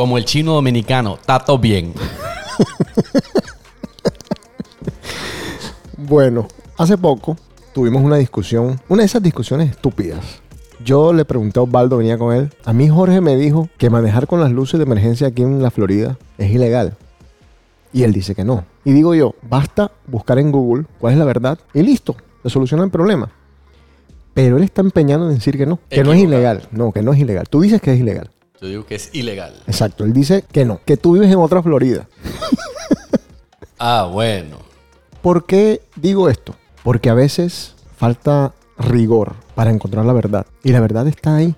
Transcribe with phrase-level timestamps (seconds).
[0.00, 1.92] Como el chino dominicano, tato bien.
[5.98, 7.36] Bueno, hace poco
[7.74, 10.40] tuvimos una discusión, una de esas discusiones estúpidas.
[10.82, 12.50] Yo le pregunté a Osvaldo, venía con él.
[12.64, 15.70] A mí Jorge me dijo que manejar con las luces de emergencia aquí en la
[15.70, 16.96] Florida es ilegal.
[17.92, 18.64] Y él dice que no.
[18.86, 22.84] Y digo yo, basta buscar en Google cuál es la verdad y listo, se soluciona
[22.84, 23.30] el problema.
[24.32, 26.68] Pero él está empeñado en decir que no, que no es ilegal.
[26.70, 27.50] No, que no es ilegal.
[27.50, 28.30] Tú dices que es ilegal.
[28.60, 29.54] Yo digo que es ilegal.
[29.66, 32.08] Exacto, él dice que no, que tú vives en otra Florida.
[33.82, 34.58] Ah, bueno.
[35.22, 36.54] ¿Por qué digo esto?
[36.82, 40.44] Porque a veces falta rigor para encontrar la verdad.
[40.62, 41.54] Y la verdad está ahí.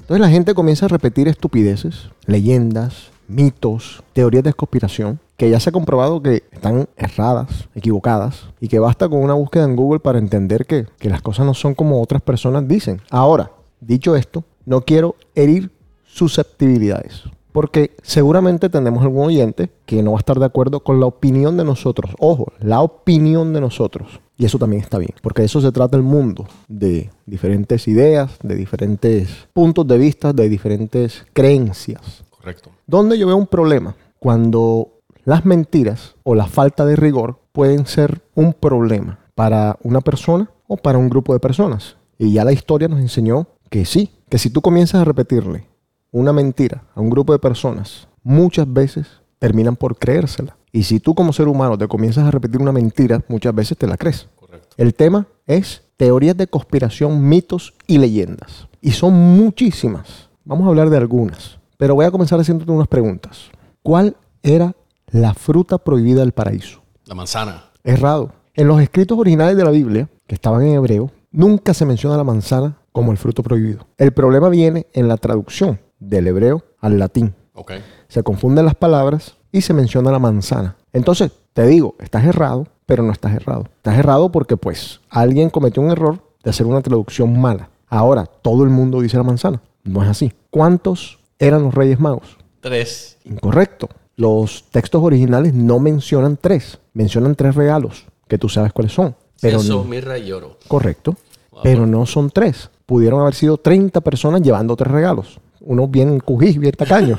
[0.00, 5.70] Entonces la gente comienza a repetir estupideces, leyendas, mitos, teorías de conspiración, que ya se
[5.70, 10.18] ha comprobado que están erradas, equivocadas, y que basta con una búsqueda en Google para
[10.18, 13.00] entender que, que las cosas no son como otras personas dicen.
[13.08, 15.70] Ahora, dicho esto, no quiero herir
[16.16, 17.24] susceptibilidades.
[17.52, 21.56] Porque seguramente tenemos algún oyente que no va a estar de acuerdo con la opinión
[21.56, 22.10] de nosotros.
[22.18, 24.20] Ojo, la opinión de nosotros.
[24.36, 25.14] Y eso también está bien.
[25.22, 26.46] Porque de eso se trata el mundo.
[26.68, 32.24] De diferentes ideas, de diferentes puntos de vista, de diferentes creencias.
[32.30, 32.70] Correcto.
[32.86, 38.20] Donde yo veo un problema cuando las mentiras o la falta de rigor pueden ser
[38.34, 41.96] un problema para una persona o para un grupo de personas.
[42.18, 45.64] Y ya la historia nos enseñó que sí, que si tú comienzas a repetirle
[46.10, 49.06] una mentira a un grupo de personas, muchas veces
[49.38, 50.56] terminan por creérsela.
[50.72, 53.86] Y si tú como ser humano te comienzas a repetir una mentira, muchas veces te
[53.86, 54.28] la crees.
[54.36, 54.74] Correcto.
[54.76, 58.68] El tema es teorías de conspiración, mitos y leyendas.
[58.80, 60.28] Y son muchísimas.
[60.44, 61.58] Vamos a hablar de algunas.
[61.78, 63.50] Pero voy a comenzar haciéndote unas preguntas.
[63.82, 64.74] ¿Cuál era
[65.06, 66.82] la fruta prohibida del paraíso?
[67.04, 67.64] La manzana.
[67.84, 68.32] Errado.
[68.54, 72.24] En los escritos originales de la Biblia, que estaban en hebreo, nunca se menciona la
[72.24, 73.86] manzana como el fruto prohibido.
[73.98, 77.34] El problema viene en la traducción del hebreo al latín.
[77.54, 77.72] Ok.
[78.08, 80.76] Se confunden las palabras y se menciona la manzana.
[80.92, 83.64] Entonces, te digo, estás errado, pero no estás errado.
[83.76, 87.70] Estás errado porque pues alguien cometió un error de hacer una traducción mala.
[87.88, 89.62] Ahora, todo el mundo dice la manzana.
[89.84, 90.32] No es así.
[90.50, 92.36] ¿Cuántos eran los Reyes Magos?
[92.60, 93.18] Tres.
[93.24, 93.88] Incorrecto.
[94.16, 99.14] Los textos originales no mencionan tres, mencionan tres regalos, que tú sabes cuáles son.
[99.40, 100.58] Pero no, mirra y oro.
[100.66, 101.16] correcto.
[101.62, 102.70] Pero no son tres.
[102.86, 105.40] Pudieron haber sido 30 personas llevando tres regalos.
[105.66, 107.16] Uno bien cují, bien tacaño.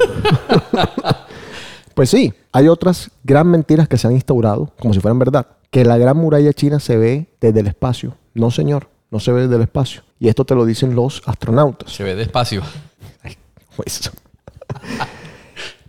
[1.93, 5.47] pues sí, hay otras gran mentiras que se han instaurado, como si fueran verdad.
[5.69, 8.15] Que la gran muralla china se ve desde el espacio.
[8.33, 10.01] No, señor, no se ve desde el espacio.
[10.17, 11.91] Y esto te lo dicen los astronautas.
[11.91, 12.63] Se ve despacio.
[13.75, 14.11] Pues.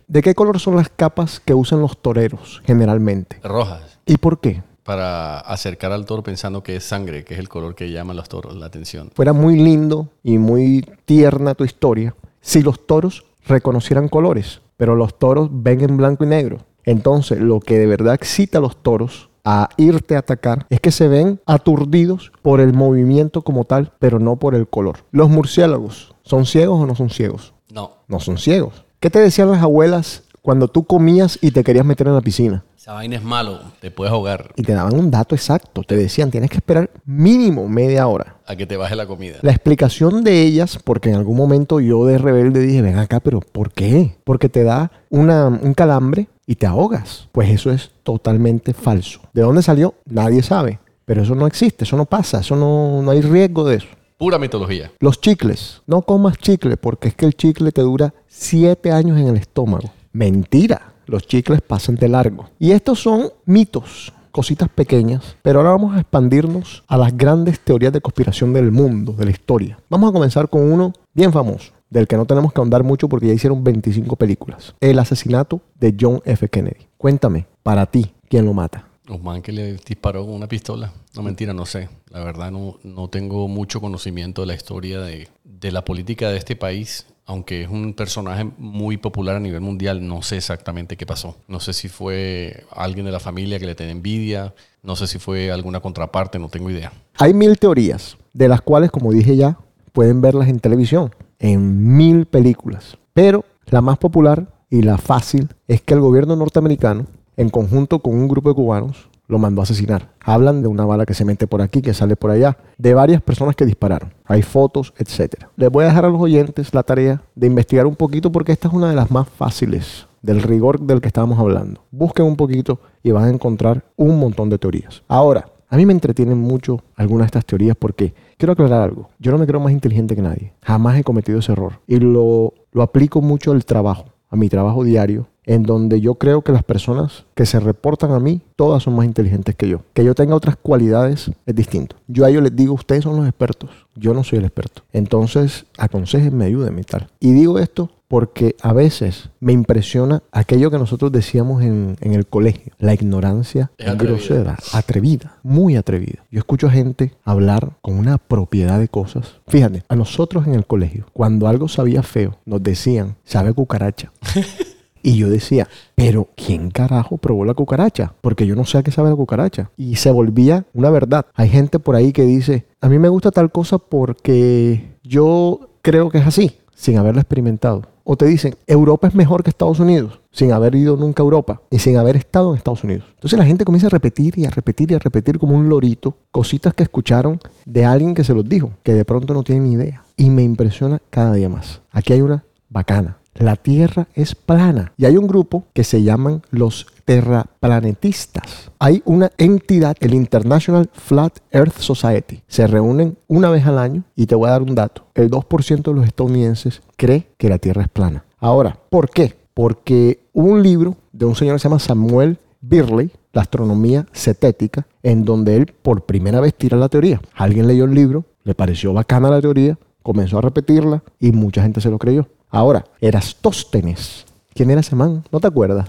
[0.07, 3.39] ¿De qué color son las capas que usan los toreros generalmente?
[3.41, 3.99] Rojas.
[4.05, 4.61] ¿Y por qué?
[4.83, 8.15] Para acercar al toro pensando que es sangre, que es el color que llama a
[8.15, 9.11] los toros la atención.
[9.15, 12.15] Fuera muy lindo y muy tierna tu historia
[12.49, 16.57] si los toros reconocieran colores, pero los toros ven en blanco y negro.
[16.83, 20.89] Entonces, lo que de verdad excita a los toros a irte a atacar es que
[20.89, 24.97] se ven aturdidos por el movimiento como tal, pero no por el color.
[25.11, 27.53] Los murciélagos, ¿son ciegos o no son ciegos?
[27.71, 27.91] No.
[28.07, 28.83] No son ciegos.
[28.99, 32.63] ¿Qué te decían las abuelas cuando tú comías y te querías meter en la piscina?
[32.77, 33.59] Esa vaina es malo.
[33.81, 35.83] Te puedes ahogar Y te daban un dato exacto.
[35.83, 38.37] Te decían, tienes que esperar mínimo media hora.
[38.47, 39.37] a que te baje la comida.
[39.41, 43.41] La explicación de ellas, porque en algún momento yo de rebelde dije, ven acá, pero
[43.41, 44.15] ¿por qué?
[44.23, 47.27] Porque te da una- un calambre y te ahogas.
[47.31, 49.19] Pues eso es totalmente falso.
[49.33, 49.93] ¿De dónde salió?
[50.05, 50.79] Nadie sabe.
[51.05, 53.87] Pero eso no existe, eso no pasa, eso no, no hay riesgo de eso.
[54.17, 54.91] Pura mitología.
[54.99, 55.81] Los chicles.
[55.87, 59.91] No comas chicle porque es que el chicle te dura siete años en el estómago.
[60.11, 60.93] Mentira.
[61.05, 62.49] Los chicles pasan de largo.
[62.59, 65.37] Y estos son mitos, cositas pequeñas.
[65.41, 69.31] Pero ahora vamos a expandirnos a las grandes teorías de conspiración del mundo, de la
[69.31, 69.79] historia.
[69.89, 73.27] Vamos a comenzar con uno bien famoso, del que no tenemos que ahondar mucho porque
[73.27, 74.75] ya hicieron 25 películas.
[74.79, 76.47] El asesinato de John F.
[76.47, 76.87] Kennedy.
[76.97, 78.85] Cuéntame, para ti, ¿quién lo mata?
[79.09, 80.93] Un man que le disparó con una pistola.
[81.15, 81.89] No, mentira, no sé.
[82.11, 86.37] La verdad no, no tengo mucho conocimiento de la historia de, de la política de
[86.37, 87.07] este país.
[87.29, 91.37] Aunque es un personaje muy popular a nivel mundial, no sé exactamente qué pasó.
[91.47, 94.55] No sé si fue alguien de la familia que le tenía envidia.
[94.81, 96.91] No sé si fue alguna contraparte, no tengo idea.
[97.19, 99.59] Hay mil teorías, de las cuales, como dije ya,
[99.93, 102.97] pueden verlas en televisión, en mil películas.
[103.13, 107.05] Pero la más popular y la fácil es que el gobierno norteamericano,
[107.37, 110.09] en conjunto con un grupo de cubanos, lo mandó a asesinar.
[110.19, 113.21] Hablan de una bala que se mete por aquí, que sale por allá, de varias
[113.21, 114.13] personas que dispararon.
[114.25, 115.45] Hay fotos, etc.
[115.55, 118.67] Les voy a dejar a los oyentes la tarea de investigar un poquito porque esta
[118.67, 121.85] es una de las más fáciles del rigor del que estábamos hablando.
[121.91, 125.03] Busquen un poquito y van a encontrar un montón de teorías.
[125.07, 129.09] Ahora, a mí me entretienen mucho algunas de estas teorías porque quiero aclarar algo.
[129.19, 130.53] Yo no me creo más inteligente que nadie.
[130.63, 131.73] Jamás he cometido ese error.
[131.85, 136.43] Y lo, lo aplico mucho al trabajo, a mi trabajo diario, en donde yo creo
[136.43, 139.81] que las personas que se reportan a mí, todas son más inteligentes que yo.
[139.93, 141.95] Que yo tenga otras cualidades es distinto.
[142.07, 144.83] Yo a ellos les digo, ustedes son los expertos, yo no soy el experto.
[144.93, 147.07] Entonces, aconsejenme, ayúdenme y tal.
[147.19, 152.25] Y digo esto porque a veces me impresiona aquello que nosotros decíamos en, en el
[152.27, 154.17] colegio, la ignorancia Es atrevida.
[154.17, 156.25] grosera, atrevida, muy atrevida.
[156.31, 159.35] Yo escucho a gente hablar con una propiedad de cosas.
[159.47, 164.11] Fíjate, a nosotros en el colegio, cuando algo sabía feo, nos decían, sabe cucaracha.
[165.01, 168.13] Y yo decía, pero ¿quién carajo probó la cucaracha?
[168.21, 169.71] Porque yo no sé a qué sabe la cucaracha.
[169.77, 171.25] Y se volvía una verdad.
[171.35, 176.09] Hay gente por ahí que dice, a mí me gusta tal cosa porque yo creo
[176.09, 177.83] que es así, sin haberlo experimentado.
[178.11, 181.61] O te dicen, Europa es mejor que Estados Unidos, sin haber ido nunca a Europa
[181.69, 183.05] y sin haber estado en Estados Unidos.
[183.13, 186.17] Entonces la gente comienza a repetir y a repetir y a repetir como un lorito
[186.31, 189.73] cositas que escucharon de alguien que se los dijo, que de pronto no tiene ni
[189.73, 190.03] idea.
[190.17, 191.81] Y me impresiona cada día más.
[191.91, 193.17] Aquí hay una bacana.
[193.35, 194.93] La Tierra es plana.
[194.97, 198.71] Y hay un grupo que se llaman los terraplanetistas.
[198.79, 202.43] Hay una entidad, el International Flat Earth Society.
[202.47, 205.05] Se reúnen una vez al año y te voy a dar un dato.
[205.15, 208.25] El 2% de los estadounidenses cree que la Tierra es plana.
[208.37, 209.35] Ahora, ¿por qué?
[209.53, 214.87] Porque hubo un libro de un señor que se llama Samuel Birley, La astronomía cetética,
[215.03, 217.21] en donde él por primera vez tira la teoría.
[217.35, 221.81] Alguien leyó el libro, le pareció bacana la teoría, comenzó a repetirla y mucha gente
[221.81, 222.27] se lo creyó.
[222.49, 224.25] Ahora, Erastóstenes.
[224.53, 225.23] ¿Quién era ese man?
[225.31, 225.87] ¿No te acuerdas?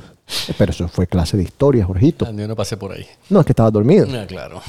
[0.49, 2.31] Eh, Pero eso fue clase de historia, Jorgito.
[2.33, 3.05] Yo no pasé por ahí.
[3.31, 4.07] No, es que estaba dormido.
[4.13, 4.61] Ah, claro.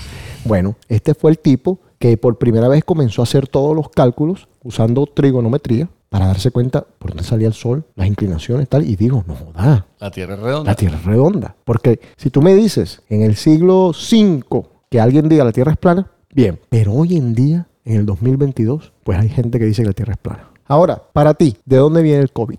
[0.46, 4.48] Bueno, este fue el tipo que por primera vez comenzó a hacer todos los cálculos
[4.64, 9.24] usando trigonometría para darse cuenta por dónde salía el sol, las inclinaciones tal, y digo,
[9.28, 10.72] no joda, La Tierra es redonda.
[10.72, 11.56] la Tierra es redonda.
[11.64, 14.44] Porque si tú me dices en el siglo V
[14.90, 18.92] que alguien diga la Tierra es plana, bien, pero hoy en día, en el 2022,
[19.04, 20.50] pues hay gente que dice que la Tierra es plana.
[20.72, 22.58] Ahora, para ti, ¿de dónde viene el COVID?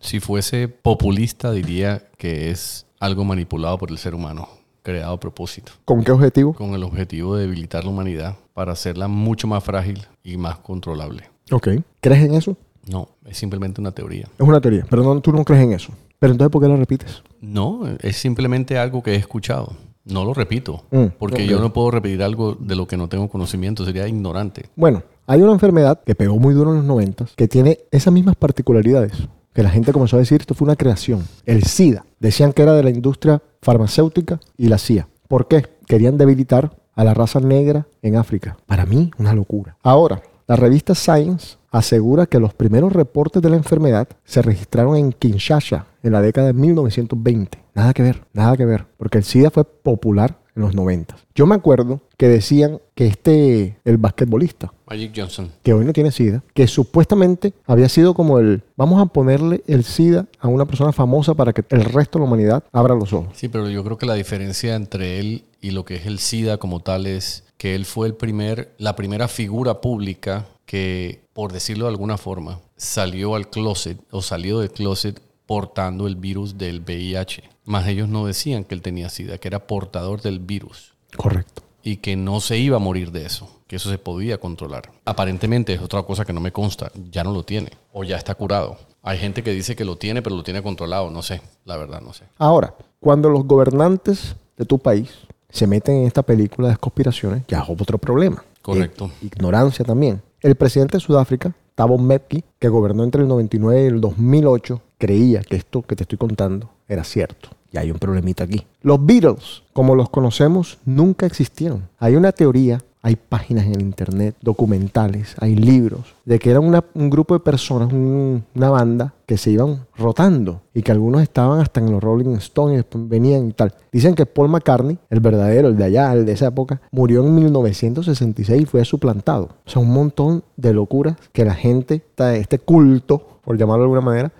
[0.00, 4.48] Si fuese populista, diría que es algo manipulado por el ser humano,
[4.82, 6.54] creado a propósito, ¿Con qué objetivo?
[6.54, 11.28] con el objetivo de debilitar la humanidad para hacerla mucho más frágil y más controlable.
[11.50, 11.68] Ok.
[12.00, 12.56] ¿Crees en eso?
[12.86, 14.26] No, es simplemente una teoría.
[14.38, 15.92] Es una teoría, pero no, tú no crees en eso.
[16.18, 17.22] Pero entonces, ¿por qué lo repites?
[17.42, 19.74] No, es simplemente algo que he escuchado.
[20.04, 23.28] No lo repito, Mm, porque yo no puedo repetir algo de lo que no tengo
[23.28, 24.68] conocimiento, sería ignorante.
[24.74, 28.34] Bueno, hay una enfermedad que pegó muy duro en los 90 que tiene esas mismas
[28.36, 29.12] particularidades.
[29.54, 31.26] Que la gente comenzó a decir esto fue una creación.
[31.44, 32.04] El SIDA.
[32.20, 35.08] Decían que era de la industria farmacéutica y la CIA.
[35.28, 35.66] ¿Por qué?
[35.86, 38.56] Querían debilitar a la raza negra en África.
[38.66, 39.76] Para mí, una locura.
[39.82, 40.22] Ahora,
[40.52, 45.86] la revista Science asegura que los primeros reportes de la enfermedad se registraron en Kinshasa
[46.02, 47.58] en la década de 1920.
[47.74, 51.16] Nada que ver, nada que ver, porque el SIDA fue popular en los 90.
[51.34, 55.50] Yo me acuerdo que decían que este, el basquetbolista, Magic Johnson.
[55.62, 59.84] que hoy no tiene SIDA, que supuestamente había sido como el, vamos a ponerle el
[59.84, 63.30] SIDA a una persona famosa para que el resto de la humanidad abra los ojos.
[63.32, 66.58] Sí, pero yo creo que la diferencia entre él y lo que es el SIDA
[66.58, 71.84] como tal es que él fue el primer, la primera figura pública que, por decirlo
[71.84, 77.44] de alguna forma, salió al closet o salió del closet portando el virus del VIH.
[77.64, 81.62] Más ellos no decían que él tenía SIDA, que era portador del virus Correcto.
[81.84, 84.90] y que no se iba a morir de eso, que eso se podía controlar.
[85.04, 88.34] Aparentemente es otra cosa que no me consta, ya no lo tiene o ya está
[88.34, 88.76] curado.
[89.02, 92.00] Hay gente que dice que lo tiene, pero lo tiene controlado, no sé, la verdad
[92.00, 92.24] no sé.
[92.38, 95.10] Ahora, cuando los gobernantes de tu país
[95.52, 98.42] se meten en esta película de conspiraciones, ya es otro problema.
[98.62, 99.10] Correcto.
[99.20, 100.22] Eh, ignorancia también.
[100.40, 105.42] El presidente de Sudáfrica, Thabo Mbeki, que gobernó entre el 99 y el 2008, creía
[105.42, 107.50] que esto que te estoy contando era cierto.
[107.70, 108.66] Y hay un problemita aquí.
[108.82, 111.88] Los Beatles, como los conocemos, nunca existieron.
[111.98, 117.10] Hay una teoría, hay páginas en el internet, documentales, hay libros, de que era un
[117.10, 121.80] grupo de personas, un- una banda, que se iban rotando y que algunos estaban hasta
[121.80, 123.72] en los Rolling Stones venían y tal.
[123.90, 127.34] Dicen que Paul McCartney, el verdadero, el de allá, el de esa época, murió en
[127.34, 129.48] 1966 y fue suplantado.
[129.66, 132.02] O sea, un montón de locuras que la gente,
[132.34, 134.32] este culto, por llamarlo de alguna manera,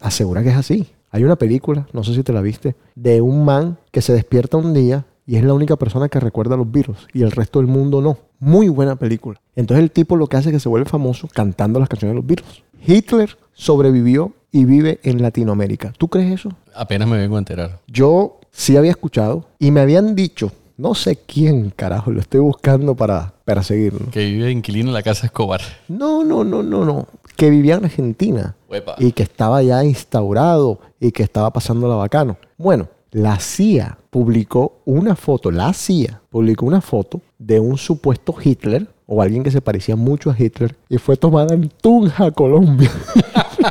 [0.00, 0.86] asegura que es así.
[1.10, 4.56] Hay una película, no sé si te la viste, de un man que se despierta
[4.56, 7.58] un día y es la única persona que recuerda a los Beatles y el resto
[7.58, 8.18] del mundo no.
[8.38, 9.40] Muy buena película.
[9.56, 12.20] Entonces el tipo lo que hace es que se vuelve famoso cantando las canciones de
[12.20, 12.62] los Beatles.
[12.86, 15.92] Hitler sobrevivió y vive en Latinoamérica.
[15.98, 16.50] ¿Tú crees eso?
[16.74, 17.80] Apenas me vengo a enterar.
[17.88, 22.94] Yo sí había escuchado y me habían dicho, no sé quién carajo, lo estoy buscando
[22.94, 24.10] para perseguirlo.
[24.10, 25.60] Que vive inquilino en la casa Escobar.
[25.88, 27.06] No, no, no, no, no.
[27.36, 28.94] Que vivía en Argentina Uepa.
[28.98, 32.36] y que estaba ya instaurado y que estaba pasando la bacano.
[32.56, 38.88] Bueno, la CIA publicó una foto, la CIA publicó una foto de un supuesto Hitler
[39.06, 42.90] o alguien que se parecía mucho a Hitler y fue tomada en Tunja, Colombia.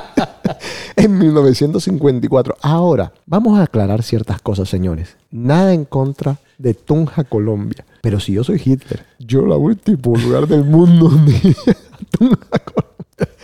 [0.96, 2.58] en 1954.
[2.60, 5.16] Ahora, vamos a aclarar ciertas cosas, señores.
[5.30, 7.86] Nada en contra de Tunja, Colombia.
[8.02, 11.08] Pero si yo soy Hitler, yo la último lugar del mundo
[12.10, 13.36] Tunja, Colombia.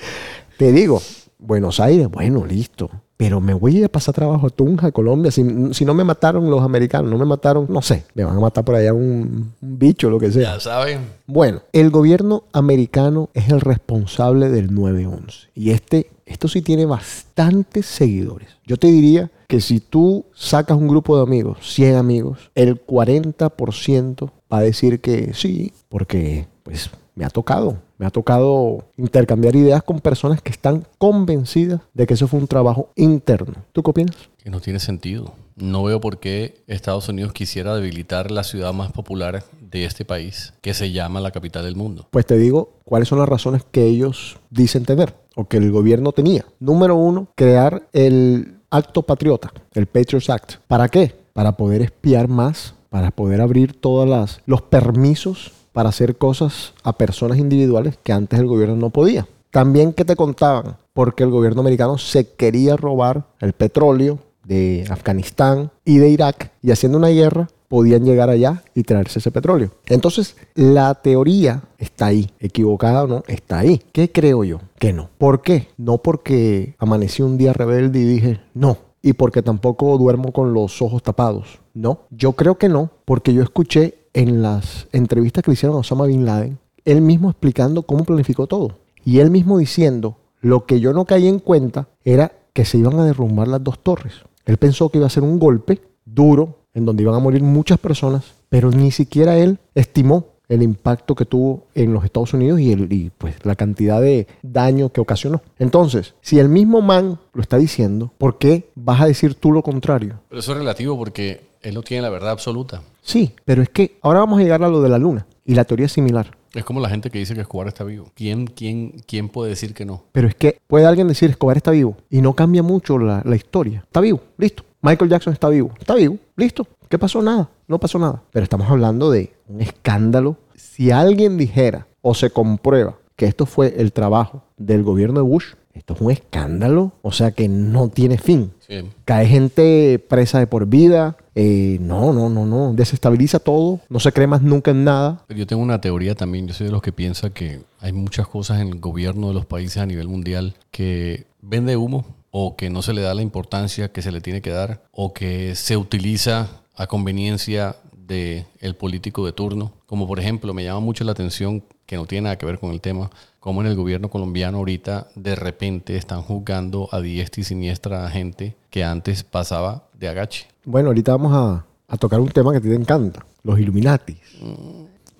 [0.57, 0.99] Te digo,
[1.37, 2.89] Buenos Aires, bueno, listo.
[3.21, 5.29] Pero me voy a pasar trabajo a Tunja, Colombia.
[5.29, 8.39] Si, si no me mataron los americanos, no me mataron, no sé, me van a
[8.39, 10.55] matar por allá un, un bicho, lo que sea.
[10.55, 11.01] Ya saben.
[11.27, 15.49] Bueno, el gobierno americano es el responsable del 9-11.
[15.53, 18.47] Y este, esto sí tiene bastantes seguidores.
[18.65, 24.31] Yo te diría que si tú sacas un grupo de amigos, 100 amigos, el 40%
[24.51, 27.77] va a decir que sí, porque pues me ha tocado.
[28.01, 32.47] Me ha tocado intercambiar ideas con personas que están convencidas de que eso fue un
[32.47, 33.53] trabajo interno.
[33.73, 34.15] ¿Tú qué opinas?
[34.43, 35.35] Que no tiene sentido.
[35.55, 40.55] No veo por qué Estados Unidos quisiera debilitar la ciudad más popular de este país,
[40.61, 42.07] que se llama la capital del mundo.
[42.09, 46.11] Pues te digo cuáles son las razones que ellos dicen tener o que el gobierno
[46.11, 46.43] tenía.
[46.59, 50.53] Número uno, crear el acto patriota, el Patriots Act.
[50.67, 51.13] ¿Para qué?
[51.33, 57.37] Para poder espiar más, para poder abrir todos los permisos para hacer cosas a personas
[57.37, 59.27] individuales que antes el gobierno no podía.
[59.51, 65.71] También que te contaban, porque el gobierno americano se quería robar el petróleo de Afganistán
[65.85, 69.71] y de Irak y haciendo una guerra podían llegar allá y traerse ese petróleo.
[69.85, 73.81] Entonces, la teoría está ahí, equivocada o no, está ahí.
[73.93, 74.59] ¿Qué creo yo?
[74.77, 75.09] Que no.
[75.17, 75.69] ¿Por qué?
[75.77, 80.81] No porque amanecí un día rebelde y dije, no, y porque tampoco duermo con los
[80.81, 81.59] ojos tapados.
[81.73, 85.81] No, yo creo que no, porque yo escuché en las entrevistas que le hicieron a
[85.81, 88.79] Osama Bin Laden, él mismo explicando cómo planificó todo.
[89.03, 92.99] Y él mismo diciendo, lo que yo no caí en cuenta era que se iban
[92.99, 94.13] a derrumbar las dos torres.
[94.45, 97.79] Él pensó que iba a ser un golpe duro, en donde iban a morir muchas
[97.79, 102.73] personas, pero ni siquiera él estimó el impacto que tuvo en los Estados Unidos y,
[102.73, 105.41] y pues la cantidad de daño que ocasionó.
[105.57, 109.63] Entonces, si el mismo man lo está diciendo, ¿por qué vas a decir tú lo
[109.63, 110.19] contrario?
[110.27, 112.81] Pero eso es relativo porque él no tiene la verdad absoluta.
[113.01, 115.65] Sí, pero es que ahora vamos a llegar a lo de la luna y la
[115.65, 116.37] teoría es similar.
[116.53, 118.11] Es como la gente que dice que Escobar está vivo.
[118.13, 120.03] ¿Quién, quién, quién puede decir que no?
[120.11, 123.35] Pero es que puede alguien decir Escobar está vivo y no cambia mucho la, la
[123.35, 123.83] historia.
[123.85, 124.63] Está vivo, listo.
[124.81, 126.67] Michael Jackson está vivo, está vivo, listo.
[126.89, 127.21] ¿Qué pasó?
[127.21, 128.23] Nada, no pasó nada.
[128.31, 130.37] Pero estamos hablando de un escándalo.
[130.55, 135.53] Si alguien dijera o se comprueba que esto fue el trabajo del gobierno de Bush,
[135.73, 138.51] esto es un escándalo, o sea que no tiene fin.
[138.67, 138.89] Sí.
[139.05, 141.15] Cae gente presa de por vida.
[141.35, 142.73] Eh, no, no, no, no.
[142.73, 143.79] Desestabiliza todo.
[143.89, 145.25] No se cree más nunca en nada.
[145.29, 146.47] Yo tengo una teoría también.
[146.47, 149.45] Yo soy de los que piensa que hay muchas cosas en el gobierno de los
[149.45, 153.91] países a nivel mundial que vende humo o que no se le da la importancia
[153.91, 159.25] que se le tiene que dar o que se utiliza a conveniencia del el político
[159.25, 159.73] de turno.
[159.85, 162.71] Como por ejemplo, me llama mucho la atención, que no tiene nada que ver con
[162.71, 163.09] el tema,
[163.39, 168.09] como en el gobierno colombiano ahorita de repente están juzgando a diestra y siniestra a
[168.09, 170.47] gente que antes pasaba de agache.
[170.65, 173.25] Bueno, ahorita vamos a, a tocar un tema que a ti te encanta.
[173.43, 174.17] Los Illuminati.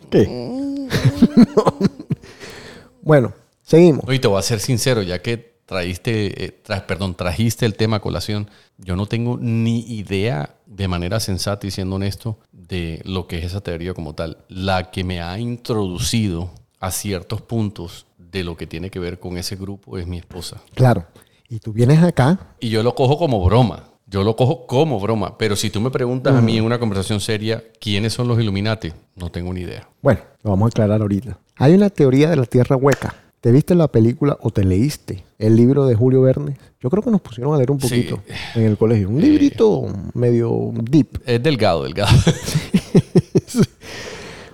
[0.10, 0.88] ¿Qué?
[3.02, 4.04] bueno, seguimos.
[4.08, 7.98] Oye, te voy a ser sincero, ya que traíste, eh, tra- perdón, trajiste el tema
[7.98, 13.28] a colación, yo no tengo ni idea de manera sensata y siendo honesto de lo
[13.28, 14.40] que es esa teoría como tal.
[14.50, 19.38] La que me ha introducido a ciertos puntos de lo que tiene que ver con
[19.38, 20.62] ese grupo es mi esposa.
[20.74, 21.06] Claro.
[21.48, 22.56] Y tú vienes acá.
[22.60, 23.90] Y yo lo cojo como broma.
[24.12, 25.38] Yo lo cojo como broma.
[25.38, 28.92] Pero si tú me preguntas a mí en una conversación seria, ¿quiénes son los Illuminati?
[29.16, 29.88] No tengo ni idea.
[30.02, 31.38] Bueno, lo vamos a aclarar ahorita.
[31.56, 33.16] Hay una teoría de la Tierra hueca.
[33.40, 36.58] ¿Te viste la película o te leíste el libro de Julio Verne?
[36.82, 37.88] Yo creo que nos pusieron a leer un Sí.
[37.88, 38.22] poquito
[38.56, 39.08] en el colegio.
[39.10, 41.22] Un librito medio deep.
[41.26, 42.12] Es delgado, delgado.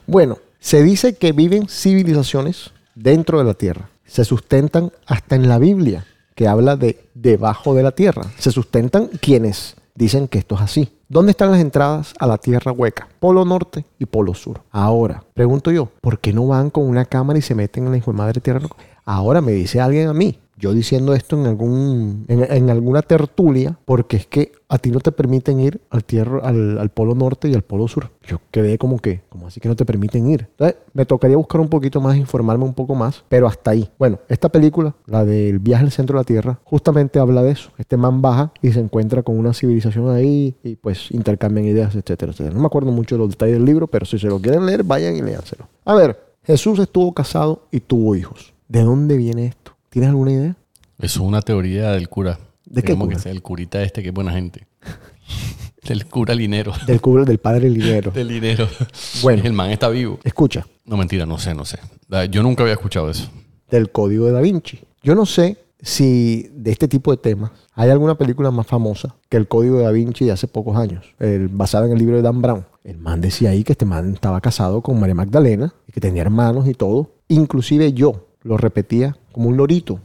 [0.06, 3.90] Bueno, se dice que viven civilizaciones dentro de la Tierra.
[4.06, 6.06] Se sustentan hasta en la Biblia,
[6.38, 8.22] que habla de debajo de la Tierra.
[8.38, 10.94] Se sustentan quienes dicen que esto es así.
[11.10, 13.08] ¿Dónde están las entradas a la Tierra hueca?
[13.20, 14.62] Polo Norte y Polo Sur.
[14.70, 17.98] Ahora, pregunto yo, ¿por qué no van con una cámara y se meten en la
[17.98, 18.68] hijo de madre Tierra?
[19.04, 24.18] Ahora me dice alguien a mí, yo diciendo esto en, algún, en, alguna tertulia, porque
[24.18, 27.54] es que a ti no te permiten ir al, tierra, al, al polo norte y
[27.54, 28.10] al polo sur.
[28.26, 30.48] Yo quedé como que, como así que no te permiten ir?
[30.52, 33.90] Entonces, me tocaría buscar un poquito más, informarme un poco más, pero hasta ahí.
[34.00, 37.70] Bueno, esta película, la del viaje al centro de la Tierra, justamente habla de eso.
[37.78, 42.32] Este man baja y se encuentra con una civilización ahí y pues intercambian ideas, etcétera,
[42.32, 42.56] etcétera.
[42.56, 44.84] No me acuerdo mucho de los detalles del libro, pero si se lo quieren leer,
[44.84, 45.68] vayan y léanselo.
[45.86, 48.54] A ver, Jesús estuvo casado y tuvo hijos.
[48.68, 49.77] ¿De dónde viene esto?
[49.98, 50.56] ¿Tienes alguna idea?
[51.00, 52.38] Eso es una teoría del cura.
[52.66, 53.16] ¿De qué cura?
[53.16, 54.68] que sea el curita este, que es buena gente.
[55.88, 56.72] del cura linero.
[56.86, 58.12] Del cubre del padre Linero.
[58.16, 58.68] del linero.
[59.24, 59.42] Bueno.
[59.44, 60.20] El man está vivo.
[60.24, 61.80] Escucha, No, mentira, no sé, no sé.
[62.12, 63.28] Ah, Yo nunca había escuchado eso.
[63.72, 64.80] del código de Da Vinci.
[65.02, 69.38] Yo no sé si de este tipo de temas hay alguna película más famosa que
[69.38, 72.22] el código de Da Vinci de hace pocos años, el- basada en el libro de
[72.22, 72.66] Dan Brown.
[72.84, 76.22] El man decía ahí que este man estaba casado con María Magdalena y que tenía
[76.22, 77.16] hermanos y todo.
[77.30, 80.00] Inclusive yo lo repetía como un lorito.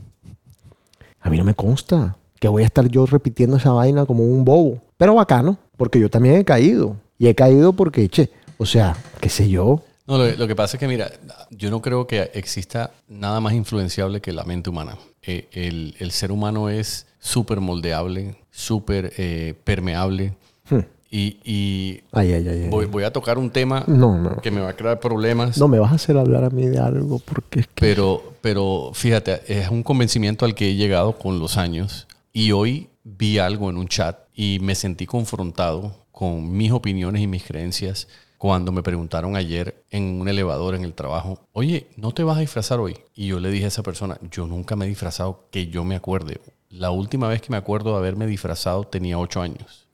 [1.23, 4.45] A mí no me consta que voy a estar yo repitiendo esa vaina como un
[4.45, 4.83] bobo.
[4.99, 6.97] Pero bacano, porque yo también he caído.
[7.19, 9.81] Y he caído porque, che, o sea, qué sé yo.
[10.07, 11.11] No, lo, lo que pasa es que, mira,
[11.49, 14.99] yo no creo que exista nada más influenciable que la mente humana.
[15.23, 20.35] Eh, el, el ser humano es súper moldeable, súper eh, permeable.
[20.69, 20.81] Hmm.
[21.15, 22.69] Y, y Ay, ay, ay.
[22.71, 24.37] voy, voy a tocar un tema No, no.
[24.41, 25.59] que me va a crear problemas.
[25.59, 27.73] No me vas a hacer hablar a mí de algo porque es que...
[27.79, 32.09] Pero, pero fíjate, es un convencimiento al que he llegado con los años.
[32.33, 37.27] Y hoy vi algo en un chat y me sentí confrontado con mis opiniones y
[37.27, 42.25] mis creencias cuando me preguntaron ayer en un elevador en el trabajo, oye, ¿no te
[42.25, 42.97] vas a disfrazar hoy?
[43.15, 45.95] Y yo le dije a esa persona, yo nunca me he disfrazado que yo me
[45.95, 46.41] acuerde.
[46.71, 49.87] La última vez que me acuerdo de haberme disfrazado tenía ocho años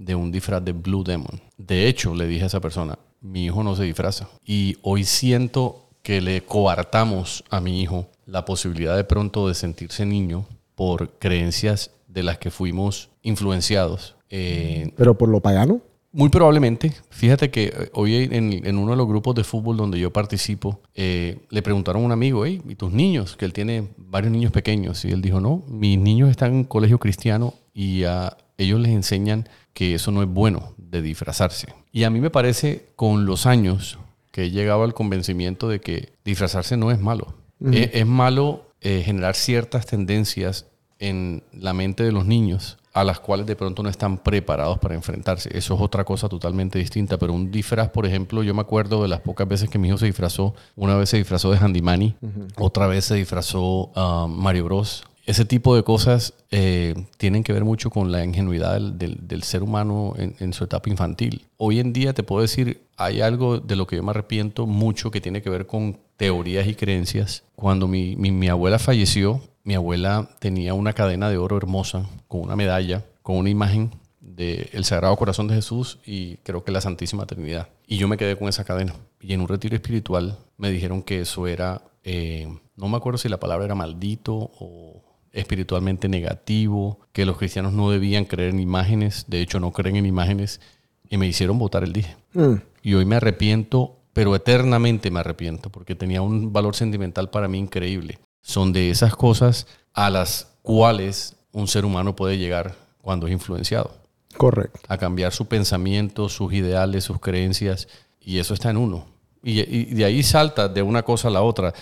[0.00, 1.40] de un disfraz de Blue Demon.
[1.58, 4.28] De hecho, le dije a esa persona, mi hijo no se disfraza.
[4.44, 10.06] Y hoy siento que le coartamos a mi hijo la posibilidad de pronto de sentirse
[10.06, 14.16] niño por creencias de las que fuimos influenciados.
[14.30, 15.80] Eh, Pero por lo pagano.
[16.12, 16.92] muy probablemente.
[17.10, 20.80] Fíjate que eh, hoy en, en uno de los grupos de fútbol donde yo participo,
[20.94, 23.36] eh, le preguntaron a un amigo, hey, ¿y tus niños?
[23.36, 25.04] Que él tiene varios niños pequeños.
[25.04, 29.48] Y él dijo, no, mis niños están en colegio cristiano y a ellos les enseñan
[29.72, 31.74] que eso no es bueno de disfrazarse.
[31.92, 33.98] Y a mí me parece con los años
[34.30, 37.34] que he llegado al convencimiento de que disfrazarse no es malo.
[37.72, 40.66] es, es malo eh, generar ciertas tendencias
[40.98, 44.94] en la mente de los niños a las cuales de pronto no están preparados para
[44.94, 45.48] enfrentarse.
[45.56, 49.08] Eso es otra cosa totalmente distinta, pero un disfraz, por ejemplo, yo me acuerdo de
[49.08, 50.54] las pocas veces que mi hijo se disfrazó.
[50.76, 52.16] Una vez se disfrazó de Handymani,
[52.56, 55.04] otra vez se disfrazó ah, Mario Bros.
[55.26, 59.42] Ese tipo de cosas eh, tienen que ver mucho con la ingenuidad del, del- del
[59.42, 61.46] ser humano en, en su etapa infantil.
[61.56, 65.10] Hoy en día te puedo decir, hay algo de lo que yo me arrepiento mucho
[65.10, 67.44] que tiene que ver con teorías y creencias.
[67.54, 72.40] Cuando mi, mi- mi abuela falleció, mi abuela tenía una cadena de oro hermosa, con
[72.40, 77.26] una medalla, con una imagen del Sagrado Corazón de Jesús y creo que la Santísima
[77.26, 77.68] Trinidad.
[77.86, 78.94] Y yo me quedé con esa cadena.
[79.20, 83.28] Y en un retiro espiritual me dijeron que eso era, eh, no me acuerdo si
[83.28, 89.26] la palabra era maldito o espiritualmente negativo, que los cristianos no debían creer en imágenes,
[89.28, 90.60] de hecho no creen en imágenes,
[91.08, 92.16] y me hicieron votar el dije.
[92.34, 92.54] Mm.
[92.82, 97.58] Y hoy me arrepiento, pero eternamente me arrepiento, porque tenía un valor sentimental para mí
[97.58, 98.18] increíble.
[98.42, 103.92] Son de esas cosas a las cuales un ser humano puede llegar cuando es influenciado,
[104.36, 104.80] Correcto.
[104.88, 107.88] a cambiar su pensamiento, sus ideales, sus creencias,
[108.20, 109.06] y eso está en uno.
[109.42, 111.72] Y, y de ahí salta de una cosa a la otra.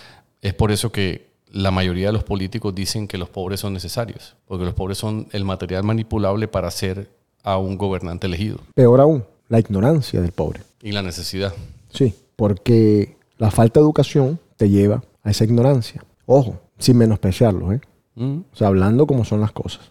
[0.41, 4.35] Es por eso que la mayoría de los políticos dicen que los pobres son necesarios,
[4.45, 7.09] porque los pobres son el material manipulable para ser
[7.43, 10.61] a un gobernante elegido Peor aún, la ignorancia del pobre.
[10.81, 11.53] y la necesidad.
[11.91, 16.03] Sí, porque la falta de educación te lleva a esa ignorancia.
[16.25, 17.81] Ojo, sin menospreciarlo, ¿eh?
[18.15, 19.89] Mm, O sea, hablando como son las cosas.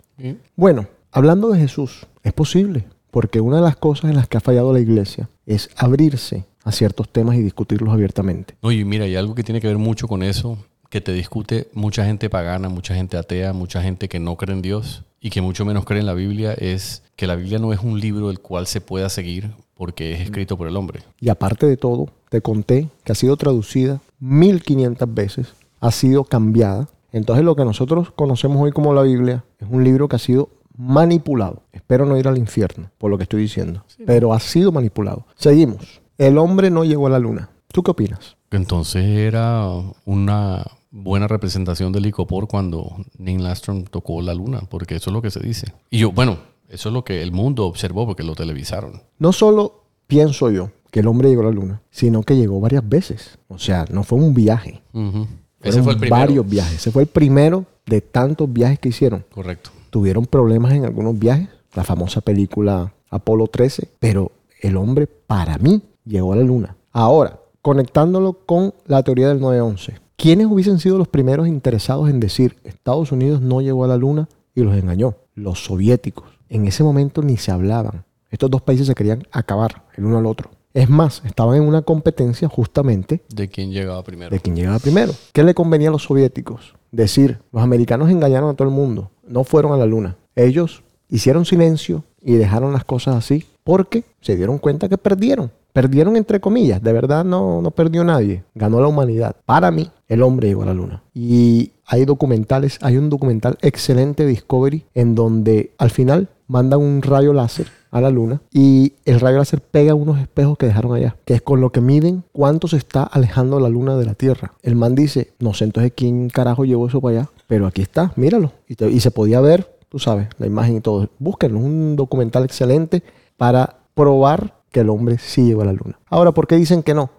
[0.57, 4.41] Bueno, hablando de Jesús, es posible, porque una de las cosas en las que ha
[4.41, 8.55] fallado la iglesia es abrirse a ciertos temas y discutirlos abiertamente.
[8.63, 12.05] Y mira, hay algo que tiene que ver mucho con eso, que te discute mucha
[12.05, 15.65] gente pagana, mucha gente atea, mucha gente que no cree en Dios y que mucho
[15.65, 18.67] menos cree en la Biblia, es que la Biblia no es un libro del cual
[18.67, 21.01] se pueda seguir porque es escrito por el hombre.
[21.21, 26.89] Y aparte de todo, te conté que ha sido traducida 1500 veces, ha sido cambiada.
[27.13, 30.51] Entonces lo que nosotros conocemos hoy como la Biblia es un libro que ha sido
[30.77, 31.63] manipulado.
[31.73, 35.27] Espero no ir al infierno por lo que estoy diciendo, pero ha sido manipulado.
[35.37, 36.01] Seguimos.
[36.17, 37.51] El hombre no llegó a la luna.
[37.73, 38.37] ¿Tú qué opinas?
[38.51, 39.69] Entonces era
[40.05, 40.65] una
[41.03, 45.31] buena representación del icopor cuando Neil Armstrong tocó la luna, porque eso es lo que
[45.31, 45.73] se dice.
[45.91, 49.03] Y yo, bueno, eso es lo que el mundo observó porque lo televisaron.
[49.19, 52.87] No solo pienso yo que el hombre llegó a la luna, sino que llegó varias
[52.89, 53.39] veces.
[53.49, 54.83] O sea, no fue un viaje.
[54.93, 55.29] Fueron
[55.63, 56.21] Ese fue el primero.
[56.21, 56.75] varios viajes.
[56.75, 59.25] Ese fue el primero de tantos viajes que hicieron.
[59.31, 59.71] Correcto.
[59.91, 65.83] Tuvieron problemas en algunos viajes, la famosa película Apolo 13, pero el hombre para mí
[66.05, 66.77] llegó a la luna.
[66.93, 69.95] Ahora, conectándolo con la teoría del 911.
[70.21, 74.29] ¿Quiénes hubiesen sido los primeros interesados en decir Estados Unidos no llegó a la luna
[74.53, 75.15] y los engañó?
[75.37, 76.27] Los soviéticos.
[76.49, 78.05] En ese momento ni se hablaban.
[78.29, 80.51] Estos dos países se querían acabar el uno al otro.
[80.75, 84.31] Es más, estaban en una competencia justamente De quién llegaba primero.
[84.31, 85.13] de quién llegaba primero.
[85.33, 86.75] ¿Qué le convenía a los soviéticos?
[86.91, 90.17] Decir, los americanos engañaron a todo el mundo, no fueron a la luna.
[90.35, 95.53] Ellos hicieron silencio y dejaron las cosas así porque se dieron cuenta que perdieron.
[95.79, 99.37] Perdieron entre comillas, de verdad no, no perdió nadie, ganó la humanidad.
[99.47, 101.05] Para mí, el hombre llegó a la luna.
[101.15, 107.33] Y hay documentales, hay un documental excelente Discovery en donde al final mandan un rayo
[107.33, 111.35] láser a la luna y el rayo láser pega unos espejos que dejaron allá, que
[111.35, 114.55] es con lo que miden cuánto se está alejando la luna de la Tierra.
[114.65, 118.13] El man dice, no sé entonces quién carajo llevó eso para allá, pero aquí está,
[118.17, 118.51] míralo.
[118.67, 121.09] Y, y se podía ver, tú sabes, la imagen y todo.
[121.21, 123.05] Búsquenlo, es un documental excelente
[123.37, 125.99] para probar que el hombre sí llegó a la luna.
[126.09, 127.11] Ahora, ¿por qué dicen que no?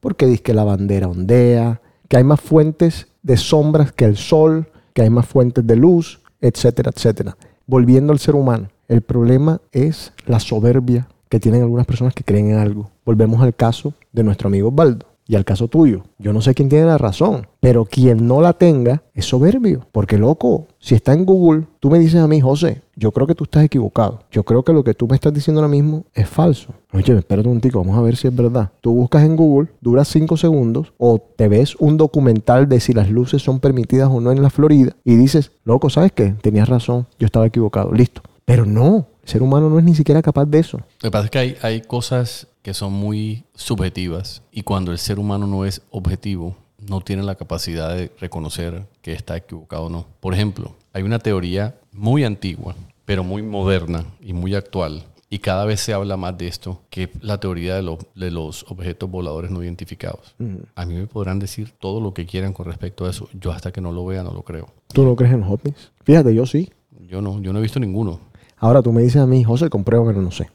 [0.00, 4.68] Porque dicen que la bandera ondea, que hay más fuentes de sombras que el sol,
[4.92, 7.36] que hay más fuentes de luz, etcétera, etcétera.
[7.66, 12.50] Volviendo al ser humano, el problema es la soberbia que tienen algunas personas que creen
[12.50, 12.90] en algo.
[13.04, 16.04] Volvemos al caso de nuestro amigo Osvaldo y al caso tuyo.
[16.18, 19.86] Yo no sé quién tiene la razón, pero quien no la tenga es soberbio.
[19.92, 23.34] Porque loco, si está en Google, tú me dices a mí, José, yo creo que
[23.34, 24.20] tú estás equivocado.
[24.32, 26.72] Yo creo que lo que tú me estás diciendo ahora mismo es falso.
[26.92, 28.72] Oye, espérate un tico, vamos a ver si es verdad.
[28.80, 33.10] Tú buscas en Google, dura 5 segundos, o te ves un documental de si las
[33.10, 36.34] luces son permitidas o no en la Florida, y dices, loco, ¿sabes qué?
[36.40, 38.22] Tenías razón, yo estaba equivocado, listo.
[38.46, 40.78] Pero no, el ser humano no es ni siquiera capaz de eso.
[40.78, 44.98] Lo que pasa es que hay, hay cosas que son muy subjetivas y cuando el
[44.98, 46.54] ser humano no es objetivo,
[46.86, 50.04] no tiene la capacidad de reconocer que está equivocado o no.
[50.20, 52.74] Por ejemplo, hay una teoría muy antigua,
[53.06, 57.04] pero muy moderna y muy actual, y cada vez se habla más de esto, que
[57.04, 60.34] es la teoría de, lo- de los objetos voladores no identificados.
[60.74, 63.30] A mí me podrán decir todo lo que quieran con respecto a eso.
[63.32, 64.66] Yo hasta que no lo vea no lo creo.
[64.92, 65.90] ¿Tú no crees en los ovnis?
[66.04, 66.70] Fíjate, yo sí.
[67.00, 68.20] Yo no, yo no he visto ninguno.
[68.60, 70.50] Ahora tú me dices a mí, José, compruébame, no sé.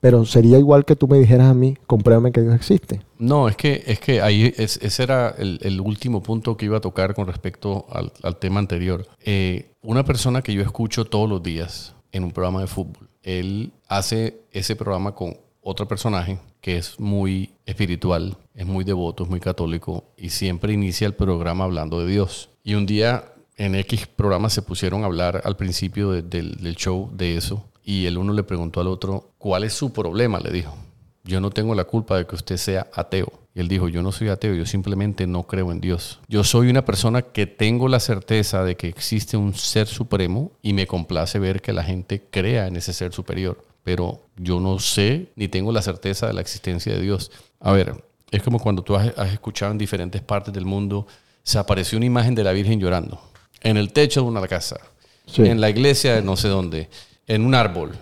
[0.00, 3.00] Pero sería igual que tú me dijeras a mí, compruébame que Dios existe.
[3.18, 6.76] No, es que, es que ahí es- ese era el, el último punto que iba
[6.76, 9.06] a tocar con respecto al, al tema anterior.
[9.24, 13.72] Eh, una persona que yo escucho todos los días en un programa de fútbol, él
[13.88, 19.40] hace ese programa con otro personaje que es muy espiritual, es muy devoto, es muy
[19.40, 22.50] católico y siempre inicia el programa hablando de Dios.
[22.64, 23.24] Y un día
[23.56, 27.64] en X programa se pusieron a hablar al principio de- del, del show de eso
[27.88, 30.38] y el uno le preguntó al otro, ¿cuál es su problema?
[30.40, 30.76] Le dijo
[31.24, 33.30] yo no tengo la culpa de que usted sea ateo.
[33.54, 36.20] Y él dijo, yo no soy ateo, yo simplemente no creo en Dios.
[36.26, 40.72] Yo soy una persona que tengo la certeza de que existe un ser supremo y
[40.72, 43.62] me complace ver que la gente crea en ese ser superior.
[43.84, 47.30] Pero yo no sé ni tengo la certeza de la existencia de Dios.
[47.60, 51.06] A ver, es como cuando tú has, has escuchado en diferentes partes del mundo,
[51.42, 53.20] se apareció una imagen de la Virgen llorando
[53.60, 54.80] en el techo de una casa,
[55.26, 55.42] Sí.
[55.44, 56.88] en la iglesia de no sé dónde,
[57.28, 57.92] en un árbol.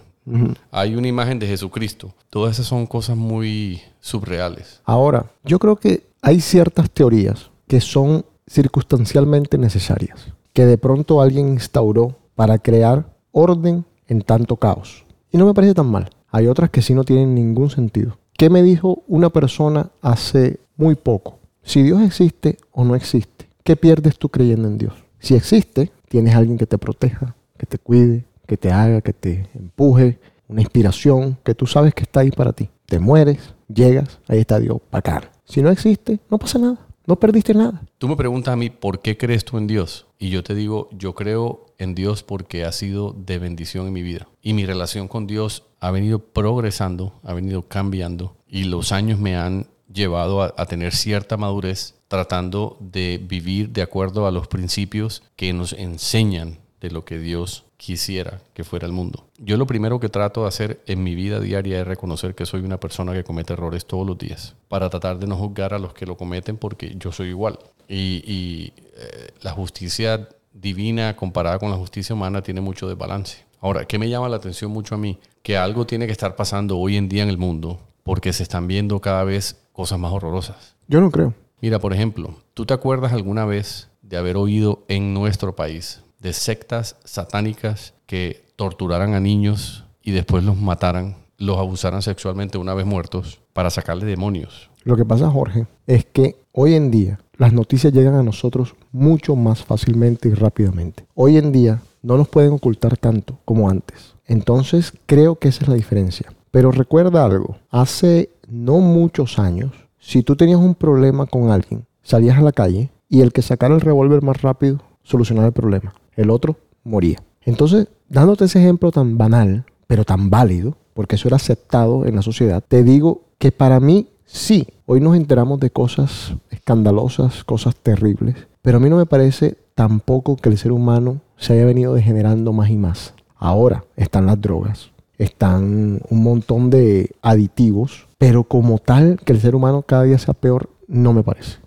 [0.73, 2.13] Hay una imagen de Jesucristo.
[2.31, 4.81] Todas esas son cosas muy subreales.
[4.85, 11.49] Ahora, yo creo que hay ciertas teorías que son circunstancialmente necesarias, que de pronto alguien
[11.49, 15.05] instauró para crear orden en tanto caos.
[15.31, 16.11] Y no me parece tan mal.
[16.31, 18.19] Hay otras que sí no tienen ningún sentido.
[18.37, 21.39] ¿Qué me dijo una persona hace muy poco?
[21.63, 24.95] Si Dios existe o no existe, ¿qué pierdes tú creyendo en Dios?
[25.19, 29.13] Si existe, tienes a alguien que te proteja, que te cuide, que te haga, que
[29.13, 32.71] te empuje, una inspiración que tú sabes que está ahí para ti.
[32.87, 35.25] Te mueres, llegas, ahí está Dios, bacán.
[35.45, 36.87] Si no existe, no pasa nada.
[37.07, 37.83] No perdiste nada.
[37.99, 40.07] Tú me preguntas a mí, ¿por qué crees tú en Dios?
[40.19, 44.03] Y yo te digo, yo creo en Dios porque ha sido de bendición en mi
[44.03, 44.27] vida.
[44.43, 48.37] Y mi relación con Dios ha venido progresando, ha venido cambiando.
[48.49, 53.83] Y los años me han llevado a, a tener cierta madurez tratando de vivir de
[53.83, 58.93] acuerdo a los principios que nos enseñan de lo que Dios quisiera que fuera el
[58.93, 59.27] mundo.
[59.39, 62.61] Yo lo primero que trato de hacer en mi vida diaria es reconocer que soy
[62.63, 65.93] una persona que comete errores todos los días, para tratar de no juzgar a los
[65.93, 67.59] que lo cometen porque yo soy igual.
[67.89, 73.45] Y, y, eh, la justicia divina comparada con la justicia humana tiene mucho desbalance.
[73.61, 75.19] Ahora, ¿qué me llama la atención mucho a mí?
[75.43, 78.69] Que algo tiene que estar pasando hoy en día en el mundo porque se están
[78.69, 80.77] viendo cada vez cosas más horrorosas.
[80.89, 81.35] Yo no creo.
[81.61, 86.33] Mira, por ejemplo, ¿tú te acuerdas alguna vez de haber oído en nuestro país de
[86.33, 92.87] sectas satánicas que torturaran a niños y después los mataran, los abusaran sexualmente una vez
[92.87, 94.71] muertos para sacarle demonios?
[94.85, 99.37] Lo que pasa, Jorge, es que hoy en día las noticias llegan a nosotros mucho
[99.37, 101.07] más fácilmente y rápidamente.
[101.15, 104.15] Hoy en día no nos pueden ocultar tanto como antes.
[104.27, 106.33] Entonces creo que esa es la diferencia.
[106.51, 112.39] Pero recuerda algo, hace no muchos años, si tú tenías un problema con alguien, salías
[112.39, 115.95] a la calle y el que sacara el revólver más rápido solucionaba el problema.
[116.17, 117.19] El otro moría.
[117.43, 122.23] Entonces, dándote ese ejemplo tan banal, pero tan válido, porque eso era aceptado en la
[122.23, 128.35] sociedad, te digo que para mí sí, hoy nos enteramos de cosas escandalosas, cosas terribles,
[128.63, 132.53] pero a mí no me parece tampoco que el ser humano se haya venido degenerando
[132.53, 133.15] más y más.
[133.37, 139.55] Ahora están las drogas, están un montón de aditivos, pero como tal que el ser
[139.55, 141.59] humano cada día sea peor, no me parece.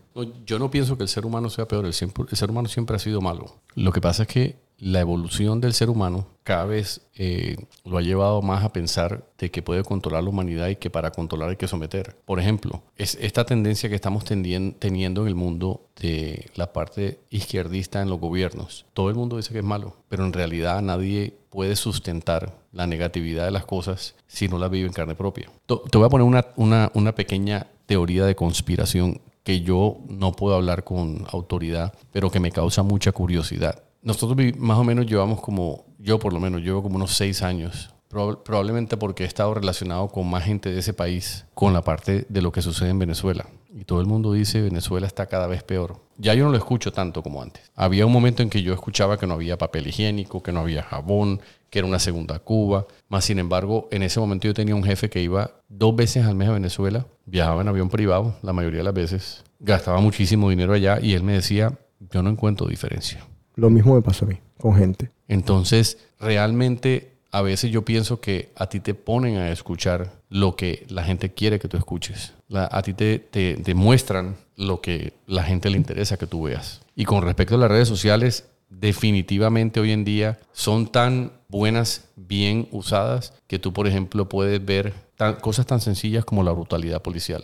[0.46, 3.22] Yo no pienso que el ser humano sea peor, el, ser humano siempre ha sido
[3.22, 3.56] malo.
[3.76, 8.02] Lo que pasa es que la evolución del ser humano cada vez eh, lo ha
[8.02, 11.58] llevado más a pensar de que puede controlar la humanidad y que para controlar hay
[11.58, 12.16] que someter.
[12.26, 18.02] Por ejemplo, es esta tendencia que estamos teniendo en el mundo de la parte izquierdista
[18.02, 18.86] en los gobiernos.
[18.94, 23.46] Todo el mundo dice que es malo, pero en realidad nadie puede sustentar la negatividad
[23.46, 25.52] de las cosas si no la vive en carne propia.
[25.66, 26.46] Te voy a poner
[26.94, 32.52] una pequeña teoría de conspiración que yo no puedo hablar con autoridad, pero que me
[32.52, 36.96] causa mucha curiosidad nosotros más o menos llevamos como, yo por lo menos, llevo como
[36.96, 37.90] unos seis años.
[38.10, 42.42] probablemente porque he estado relacionado con más gente de ese país, con la parte de
[42.42, 43.46] lo que sucede en Venezuela.
[43.72, 46.02] Y todo el mundo dice Venezuela está cada vez peor.
[46.18, 47.70] Ya yo no lo escucho tanto como antes.
[47.76, 50.82] Había un momento en que yo escuchaba que no había papel higiénico, que no había
[50.82, 52.88] jabón, que era una segunda Cuba.
[53.10, 56.36] Más sin embargo, en ese momento yo tenía un jefe que iba dos veces al
[56.36, 60.74] mes a Venezuela, viajaba en avión privado la mayoría de las veces, gastaba muchísimo dinero
[60.74, 61.78] allá y él me decía,
[62.12, 63.20] yo no encuentro diferencia.
[63.56, 65.10] Lo mismo me pasa a mí, con gente.
[65.28, 70.86] Entonces, realmente a veces yo pienso que a ti te ponen a escuchar lo que
[70.90, 72.34] la gente quiere que tú escuches.
[72.52, 76.82] a ti te, te, te, muestran lo que la gente le interesa que tú veas.
[76.96, 82.68] Y con respecto a las redes sociales, definitivamente hoy en día son tan buenas, bien
[82.72, 84.94] usadas, que tú, por ejemplo, puedes ver
[85.42, 87.44] cosas tan sencillas como la brutalidad policial,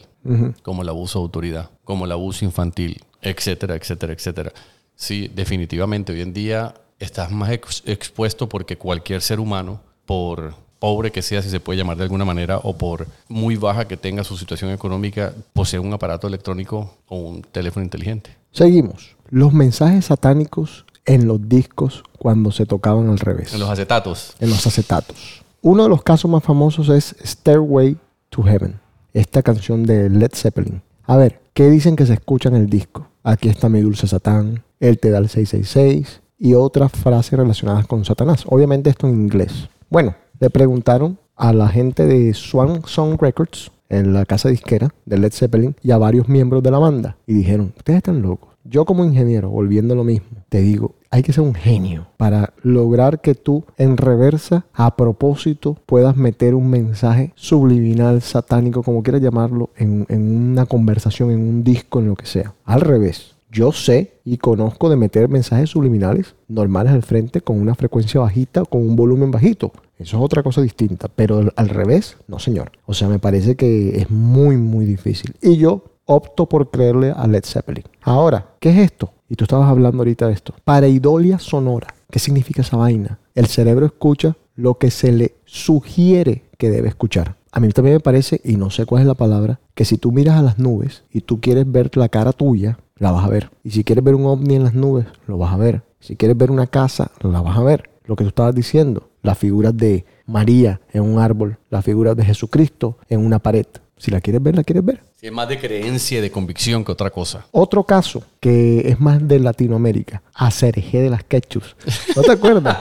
[0.61, 4.51] como el abuso de autoridad, como el abuso infantil, etcétera, etcétera, etcétera.
[4.95, 6.13] Sí, definitivamente.
[6.13, 11.49] Hoy en día estás más expuesto porque cualquier ser humano, por pobre que sea, si
[11.49, 15.33] se puede llamar de alguna manera, o por muy baja que tenga su situación económica,
[15.51, 18.37] posee un aparato electrónico o un teléfono inteligente.
[18.51, 19.15] Seguimos.
[19.29, 23.53] Los mensajes satánicos en los discos cuando se tocaban al revés.
[23.53, 24.35] En los acetatos.
[24.39, 25.43] En los acetatos.
[25.61, 27.97] Uno de los casos más famosos es Stairway
[28.29, 28.79] to Heaven,
[29.13, 30.81] esta canción de Led Zeppelin.
[31.03, 33.07] A ver, ¿qué dicen que se escucha en el disco?
[33.23, 38.05] Aquí está mi dulce Satán, él te da el 666 y otras frases relacionadas con
[38.05, 38.43] Satanás.
[38.47, 39.69] Obviamente esto en inglés.
[39.89, 45.17] Bueno, le preguntaron a la gente de Swan Song Records en la casa disquera de
[45.17, 48.54] Led Zeppelin y a varios miembros de la banda y dijeron, ustedes están locos.
[48.67, 52.53] Yo como ingeniero, volviendo a lo mismo, te digo, hay que ser un genio para
[52.63, 59.21] lograr que tú en reversa, a propósito, puedas meter un mensaje subliminal, satánico, como quieras
[59.21, 62.55] llamarlo, en, en una conversación, en un disco, en lo que sea.
[62.65, 67.75] Al revés, yo sé y conozco de meter mensajes subliminales normales al frente con una
[67.75, 69.71] frecuencia bajita con un volumen bajito.
[69.97, 71.07] Eso es otra cosa distinta.
[71.07, 72.71] Pero al revés, no señor.
[72.85, 75.35] O sea, me parece que es muy, muy difícil.
[75.41, 77.83] Y yo opto por creerle a Led Zeppelin.
[78.01, 79.11] Ahora, ¿qué es esto?
[79.29, 80.53] Y tú estabas hablando ahorita de esto.
[80.63, 81.87] Pareidolia sonora.
[82.09, 83.19] ¿Qué significa esa vaina?
[83.33, 87.35] El cerebro escucha lo que se le sugiere que debe escuchar.
[87.51, 90.11] A mí también me parece, y no sé cuál es la palabra, que si tú
[90.11, 93.49] miras a las nubes y tú quieres ver la cara tuya, la vas a ver.
[93.63, 95.81] Y si quieres ver un ovni en las nubes, lo vas a ver.
[95.99, 97.89] Si quieres ver una casa, la vas a ver.
[98.05, 102.25] Lo que tú estabas diciendo, las figuras de María en un árbol, las figuras de
[102.25, 103.65] Jesucristo en una pared.
[103.97, 105.03] Si la quieres ver, la quieres ver.
[105.27, 107.47] Es más de creencia y de convicción que otra cosa.
[107.51, 111.75] Otro caso que es más de Latinoamérica, Acerejé de las Quechus.
[112.15, 112.77] ¿No te acuerdas?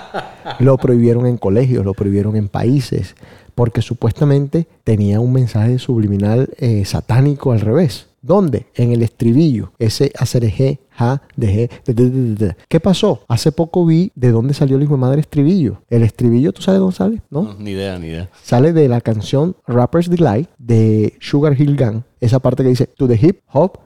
[0.58, 3.16] lo prohibieron en colegios, lo prohibieron en países,
[3.54, 8.08] porque supuestamente tenía un mensaje subliminal eh, satánico al revés.
[8.24, 8.68] ¿Dónde?
[8.74, 9.72] En el estribillo.
[9.78, 13.22] Ese G, ja, de, de, ¿Qué pasó?
[13.28, 15.82] Hace poco vi de dónde salió el hijo de madre estribillo.
[15.90, 17.22] El estribillo, ¿tú sabes dónde sale?
[17.28, 17.54] ¿No?
[17.58, 18.30] ni idea, ni idea.
[18.42, 22.02] Sale de la canción Rapper's Delight de Sugar Hill Gang.
[22.18, 23.78] Esa parte que dice to the hip hop.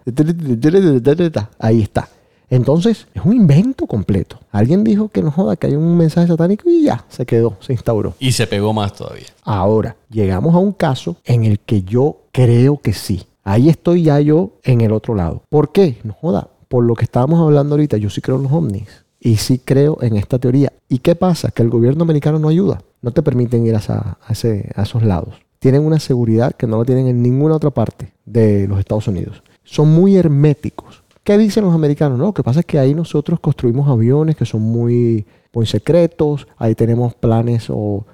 [1.59, 2.09] Ahí está.
[2.49, 4.39] Entonces, es un invento completo.
[4.53, 7.73] Alguien dijo que no joda, que hay un mensaje satánico y ya, se quedó, se
[7.73, 8.15] instauró.
[8.21, 9.27] Y se pegó más todavía.
[9.43, 13.25] Ahora, llegamos a un caso en el que yo creo que sí.
[13.49, 15.43] Ahí estoy ya yo en el otro lado.
[15.49, 15.97] ¿Por qué?
[16.05, 16.49] No joda.
[16.69, 19.07] Por lo que estábamos hablando ahorita, yo sí creo en los ovnis.
[19.19, 20.71] Y sí creo en esta teoría.
[20.87, 21.51] ¿Y qué pasa?
[21.51, 22.83] Que el gobierno americano no ayuda.
[23.01, 25.37] No te permiten ir a, esos lados.
[25.61, 29.43] tienen una seguridad que no lo tienen en ninguna otra parte de los Estados Unidos.
[29.65, 31.03] Son muy herméticos.
[31.25, 32.19] ¿Qué dicen los americanos?
[32.19, 36.47] No, lo que pasa es que ahí nosotros construimos aviones que son muy, muy secretos,
[36.59, 38.05] ahí tenemos planes o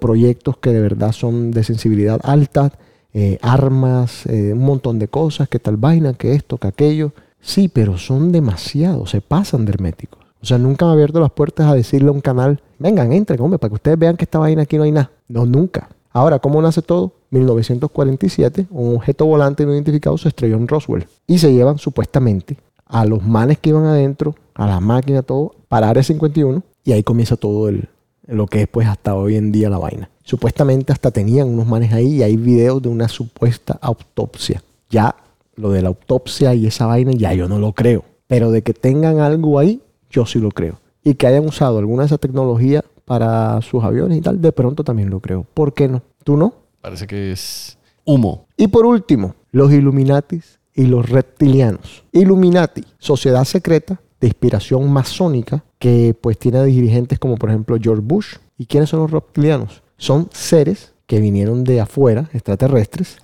[0.00, 2.70] proyectos que de verdad son de sensibilidad alta,
[3.14, 7.12] eh, armas, eh, un montón de cosas, que tal vaina, que esto, que aquello.
[7.40, 10.20] Sí, pero son demasiados, se pasan de herméticos.
[10.42, 13.58] O sea, nunca han abierto las puertas a decirle a un canal, vengan, entren, hombre,
[13.58, 15.10] para que ustedes vean que esta vaina aquí no hay nada.
[15.28, 15.88] No, nunca.
[16.10, 17.12] Ahora, ¿cómo nace todo?
[17.30, 21.06] 1947, un objeto volante no identificado se estrelló en Roswell.
[21.26, 25.88] Y se llevan supuestamente a los manes que iban adentro, a la máquina, todo, para
[25.88, 26.62] Área 51.
[26.84, 27.88] Y ahí comienza todo el,
[28.26, 30.10] lo que es pues hasta hoy en día la vaina.
[30.24, 34.62] Supuestamente hasta tenían unos manes ahí y hay videos de una supuesta autopsia.
[34.88, 35.14] Ya
[35.54, 38.04] lo de la autopsia y esa vaina ya yo no lo creo.
[38.26, 40.80] Pero de que tengan algo ahí, yo sí lo creo.
[41.04, 44.82] Y que hayan usado alguna de esa tecnología para sus aviones y tal, de pronto
[44.82, 45.46] también lo creo.
[45.52, 46.02] ¿Por qué no?
[46.24, 46.54] ¿Tú no?
[46.80, 48.46] Parece que es humo.
[48.56, 52.02] Y por último, los Illuminatis y los reptilianos.
[52.12, 58.36] Illuminati, sociedad secreta de inspiración masónica que pues tiene dirigentes como por ejemplo George Bush.
[58.56, 59.83] ¿Y quiénes son los reptilianos?
[59.96, 63.18] Son seres que vinieron de afuera, extraterrestres,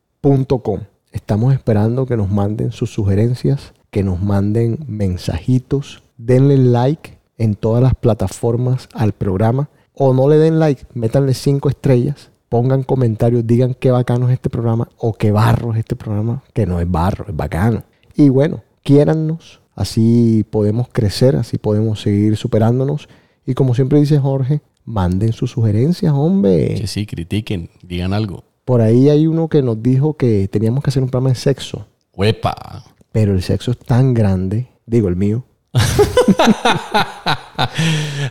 [1.12, 7.84] Estamos esperando que nos manden sus sugerencias, que nos manden mensajitos, denle like en todas
[7.84, 13.74] las plataformas al programa o no le den like, métanle cinco estrellas, pongan comentarios, digan
[13.74, 17.26] qué bacano es este programa o qué barro es este programa, que no es barro,
[17.28, 17.84] es bacano.
[18.16, 23.10] Y bueno, quiérannos, así podemos crecer, así podemos seguir superándonos.
[23.46, 26.76] Y como siempre dice Jorge, manden sus sugerencias, hombre.
[26.76, 28.46] Que sí, critiquen, digan algo.
[28.66, 31.86] Por ahí hay uno que nos dijo que teníamos que hacer un programa de sexo,
[32.16, 32.84] Huepa.
[33.12, 35.44] pero el sexo es tan grande, digo el mío.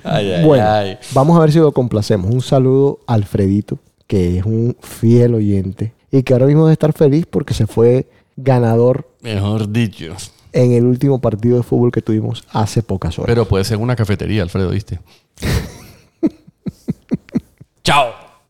[0.04, 0.98] Ay, ay, Bueno, ay.
[1.12, 2.30] vamos a ver si lo complacemos.
[2.30, 6.92] Un saludo a Alfredito, que es un fiel oyente y que ahora mismo debe estar
[6.92, 10.14] feliz porque se fue ganador Mejor dicho.
[10.52, 13.28] en el último partido de fútbol que tuvimos hace pocas horas.
[13.28, 15.00] Pero puede ser una cafetería, Alfredo, ¿viste?
[17.84, 18.10] Chao.